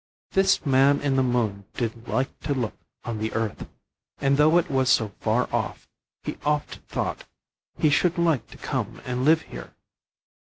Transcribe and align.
This 0.31 0.65
man 0.65 0.99
in 1.01 1.15
the 1.15 1.21
moon 1.21 1.65
did 1.75 2.07
like 2.07 2.39
to 2.39 2.55
look 2.55 2.73
on 3.03 3.19
the 3.19 3.31
earth, 3.33 3.67
and 4.17 4.35
though 4.35 4.57
it 4.57 4.67
was 4.71 4.89
so 4.89 5.09
far 5.19 5.47
off, 5.53 5.87
he 6.23 6.37
oft 6.43 6.77
thought 6.87 7.25
he 7.77 7.91
should 7.91 8.17
like 8.17 8.47
to 8.47 8.57
come 8.57 8.99
and 9.05 9.23
live 9.23 9.43
here. 9.43 9.75